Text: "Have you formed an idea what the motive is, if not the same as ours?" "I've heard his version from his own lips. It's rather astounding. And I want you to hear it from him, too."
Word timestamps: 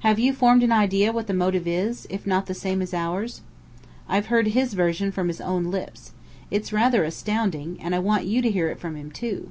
"Have 0.00 0.18
you 0.18 0.34
formed 0.34 0.62
an 0.62 0.70
idea 0.70 1.12
what 1.12 1.28
the 1.28 1.32
motive 1.32 1.66
is, 1.66 2.06
if 2.10 2.26
not 2.26 2.44
the 2.44 2.52
same 2.52 2.82
as 2.82 2.92
ours?" 2.92 3.40
"I've 4.06 4.26
heard 4.26 4.48
his 4.48 4.74
version 4.74 5.10
from 5.10 5.28
his 5.28 5.40
own 5.40 5.70
lips. 5.70 6.12
It's 6.50 6.74
rather 6.74 7.04
astounding. 7.04 7.78
And 7.80 7.94
I 7.94 7.98
want 7.98 8.26
you 8.26 8.42
to 8.42 8.50
hear 8.50 8.68
it 8.68 8.78
from 8.78 8.96
him, 8.96 9.10
too." 9.10 9.50